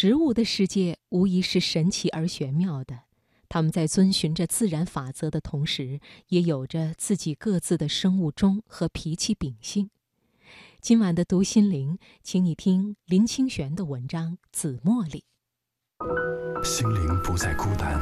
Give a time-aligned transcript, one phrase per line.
[0.00, 3.00] 植物的世界无疑是神奇而玄妙的，
[3.50, 9.90] 它们在遵循着自然法则的同时，也有着自己各自的生物钟和脾气秉性。
[10.80, 15.24] 今晚的读心灵，请你听林清玄的文章《紫茉莉》。
[16.64, 18.00] 心灵不再孤单，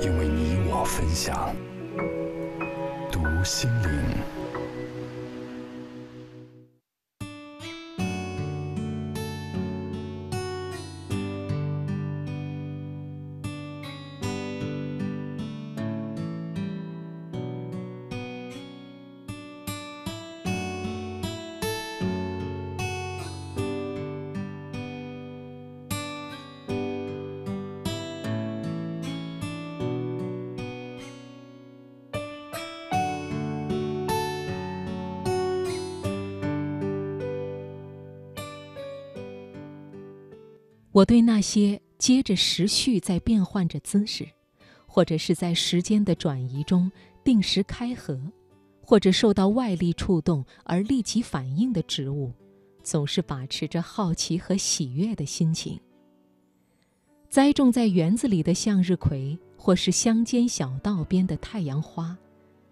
[0.00, 1.54] 因为你我分享。
[3.12, 4.45] 读心灵。
[40.96, 44.26] 我对那些接着时序在变换着姿势，
[44.86, 46.90] 或者是在时间的转移中
[47.22, 48.18] 定时开合，
[48.80, 52.32] 或者受到外力触动而立即反应的植物，
[52.82, 55.78] 总是把持着好奇和喜悦的心情。
[57.28, 62.16] 栽种在园子里的向日葵，或是乡间小道边的太阳花，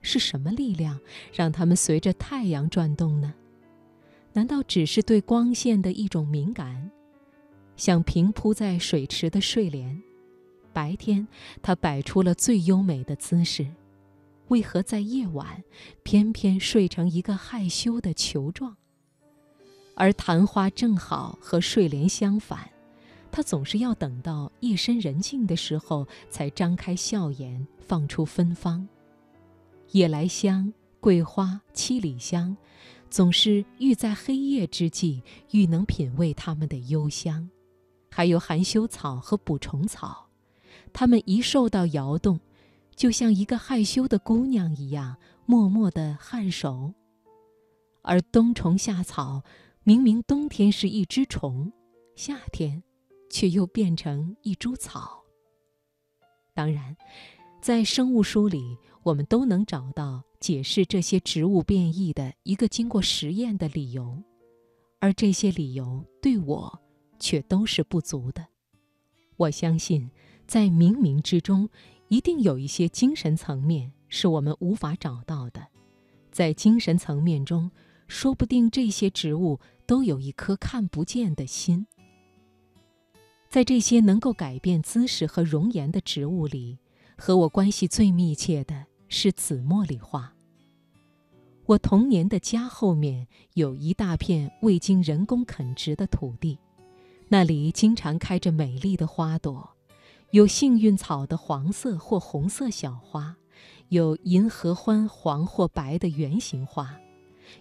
[0.00, 0.98] 是什么力量
[1.34, 3.34] 让它们随着太阳转动呢？
[4.32, 6.90] 难道只是对光线的一种敏感？
[7.76, 10.02] 像平铺在水池的睡莲，
[10.72, 11.26] 白天
[11.62, 13.66] 它摆出了最优美的姿势，
[14.48, 15.62] 为何在夜晚
[16.02, 18.76] 偏偏睡成一个害羞的球状？
[19.94, 22.70] 而昙花正好和睡莲相反，
[23.32, 28.86] 它总是要等到夜深人静的时候才张开笑颜，放出芬芳。
[29.92, 32.56] 夜来香、桂花、七里香，
[33.08, 37.48] 总是欲在黑夜之际，愈能品味它们的幽香。
[38.16, 40.30] 还有含羞草和捕虫草，
[40.94, 42.40] 它们一受到摇动，
[42.94, 46.94] 就像一个害羞的姑娘一样，默默地颔首。
[48.00, 49.42] 而冬虫夏草，
[49.82, 51.70] 明明冬天是一只虫，
[52.14, 52.82] 夏天，
[53.28, 55.22] 却又变成一株草。
[56.54, 56.96] 当然，
[57.60, 64.22] 在生物书里，我们都能找到解释这些植物变异的一个经过实验的理由，
[65.00, 66.80] 而这些理由对我。
[67.18, 68.46] 却都是不足的。
[69.36, 70.10] 我相信，
[70.46, 71.68] 在冥冥之中，
[72.08, 75.66] 一定有一些精神层面是我们无法找到的。
[76.30, 77.70] 在精神层面中，
[78.08, 81.86] 说不定这些植物都有一颗看不见的心。
[83.48, 86.78] 在这些能够改变姿势和容颜的植物里，
[87.16, 90.34] 和我关系最密切的是紫茉莉花。
[91.64, 96.58] 我童年的家后面有一大片未经人工垦植的土地。
[97.28, 99.70] 那里经常开着美丽的花朵，
[100.30, 103.36] 有幸运草的黄色或红色小花，
[103.88, 106.96] 有银合欢黄或白的圆形花，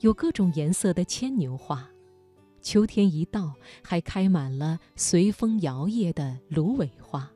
[0.00, 1.86] 有各种颜色的牵牛花。
[2.62, 7.30] 秋天一到，还开满了随风摇曳的芦苇花。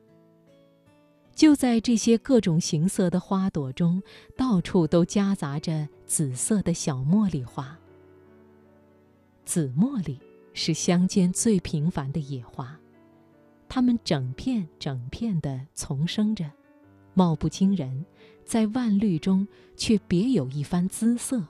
[1.35, 4.01] 就在这些各种形色的花朵中，
[4.35, 7.77] 到处都夹杂着紫色的小茉莉花。
[9.45, 10.19] 紫茉莉。
[10.57, 12.79] 是乡间最平凡的野花，
[13.67, 16.49] 它们整片整片地丛生着，
[17.13, 18.05] 貌不惊人，
[18.45, 19.45] 在万绿中
[19.75, 21.45] 却别有一番姿色。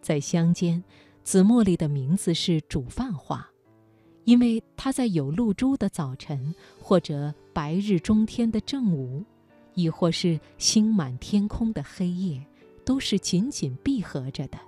[0.00, 0.82] 在乡间，
[1.22, 3.48] 紫茉莉的名字是煮饭花，
[4.24, 9.24] 因为它在有露珠的早晨，或者白日中天的正午，
[9.74, 12.44] 亦或是星满天空的黑夜，
[12.84, 14.58] 都是紧紧闭合着的。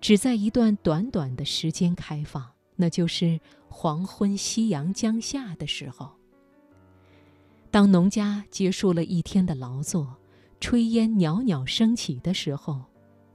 [0.00, 6.12] 只在一段短短的时间开放，那就是黄昏夕阳将下的时候。
[7.70, 10.16] 当农家结束了一天的劳作，
[10.60, 12.84] 炊烟袅袅升起的时候，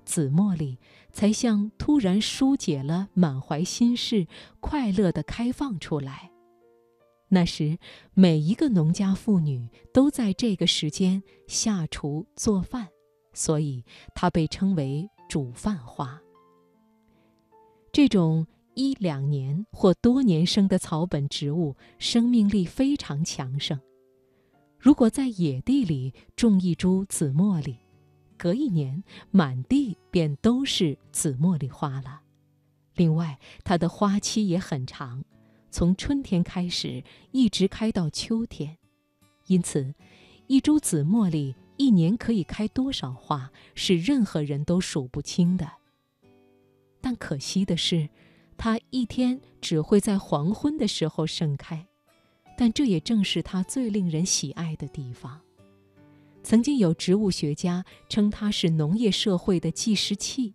[0.05, 0.79] 紫茉莉
[1.11, 4.27] 才像突然疏解了满怀心事，
[4.59, 6.31] 快乐地开放出来。
[7.29, 7.77] 那时，
[8.13, 12.89] 每一个农家妇女都在这个时间下厨做饭，
[13.33, 13.83] 所以
[14.15, 16.22] 它被称为煮饭花。
[17.93, 23.79] 这种一两年或多年生的草本植物，生命力非常强盛。
[24.79, 27.77] 如果在野地里种一株紫茉莉，
[28.35, 32.21] 隔一年满地便都是紫茉莉花了。
[32.95, 35.23] 另外，它的花期也很长，
[35.69, 38.75] 从春天开始一直开到秋天。
[39.45, 39.93] 因此，
[40.47, 45.69] 一株紫茉莉一年可以开多少花，是任何人都数不清的。
[47.03, 48.07] 但可惜的是，
[48.55, 51.85] 它一天只会在黄昏的时候盛开，
[52.57, 55.41] 但这也正是它最令人喜爱的地方。
[56.43, 60.53] 曾经有植物学家称它是农业社会的计时器。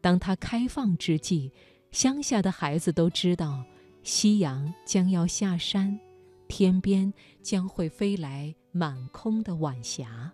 [0.00, 1.52] 当它开放之际，
[1.92, 3.62] 乡下的孩子都知道，
[4.02, 6.00] 夕阳将要下山，
[6.48, 7.12] 天边
[7.42, 10.32] 将会飞来满空的晚霞。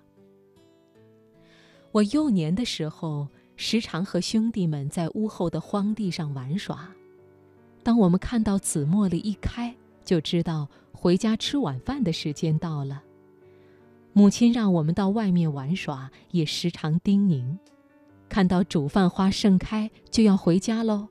[1.90, 3.26] 我幼年的时候，
[3.56, 6.88] 时常和兄弟们在屋后的荒地上玩耍。
[7.82, 9.74] 当我们看到紫茉莉一开，
[10.04, 13.02] 就知道回家吃晚饭的时间到了。
[14.12, 17.58] 母亲让我们到外面玩耍，也时常叮咛：
[18.28, 21.08] 看到煮饭花盛开，就要回家喽。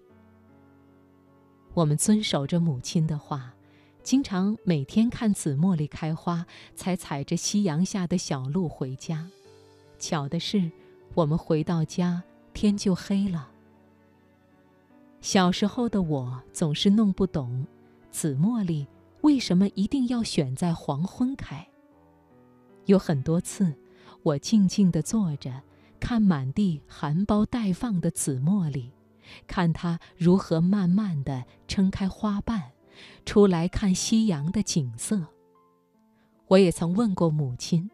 [1.73, 3.53] 我们遵守着母亲的话，
[4.01, 6.45] 经常每天看紫茉莉开花，
[6.75, 9.29] 才踩着夕阳下的小路回家。
[9.99, 10.71] 巧的是，
[11.13, 12.23] 我们回到家，
[12.55, 13.49] 天就黑了。
[15.19, 17.67] 小时候的我总是弄不懂，
[18.09, 18.87] 紫茉莉
[19.21, 21.67] 为什么一定要选在黄昏开。
[22.85, 23.75] 有很多次，
[24.23, 25.61] 我静静地坐着，
[25.99, 28.91] 看满地含苞待放的紫茉莉，
[29.45, 32.71] 看它如何慢慢地撑开花瓣，
[33.25, 35.27] 出来看夕阳的景色。
[36.47, 37.91] 我也曾问过母亲，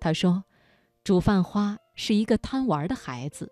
[0.00, 0.44] 她说。
[1.04, 3.50] 煮饭花是一个贪玩的孩子，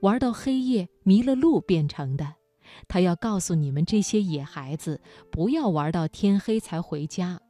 [0.00, 2.34] 玩到黑夜迷了路变成的。
[2.86, 5.00] 他要告诉你们这些野孩子，
[5.30, 7.40] 不要玩到天黑才回家。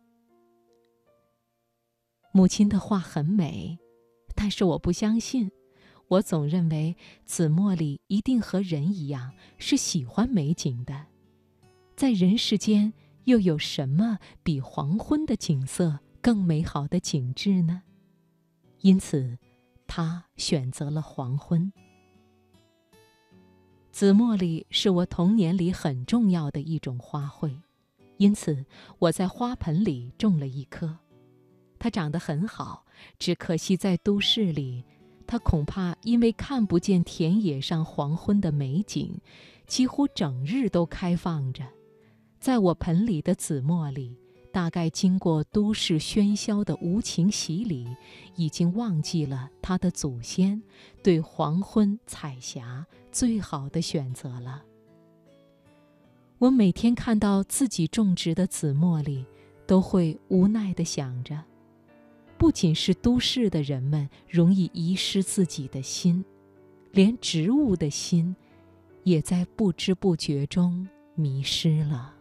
[2.32, 3.78] 母亲的话很美，
[4.34, 5.50] 但是我不相信。
[6.08, 6.96] 我总认为
[7.26, 11.06] 紫茉莉一定和人一样是喜欢美景的。
[11.96, 17.82] 在人世间，又有什么比黄昏的景色更美好的景致呢？
[18.80, 19.36] 因此，
[19.86, 21.70] 他选择了黄昏。
[23.98, 27.50] 紫茉莉是我童年里很重要的一种花卉，
[28.18, 28.64] 因此
[29.00, 30.96] 我在花盆里种了一棵。
[31.80, 32.84] 它长得很好，
[33.18, 34.84] 只可惜在都市里，
[35.26, 39.18] 它恐怕因为看不见田野上黄昏的美景，
[39.66, 41.64] 几乎整日都开放着。
[42.38, 44.16] 在我盆里的紫茉莉。
[44.50, 47.86] 大概经过都市喧嚣的无情洗礼，
[48.34, 50.62] 已经忘记了他的祖先
[51.02, 54.62] 对黄昏彩霞最好的选择了。
[56.38, 59.24] 我每天看到自己种植的紫茉莉，
[59.66, 61.42] 都会无奈地想着：
[62.38, 66.24] 不仅是都市的人们容易遗失自己的心，
[66.92, 68.34] 连植物的心，
[69.02, 72.14] 也在不知不觉中迷失了。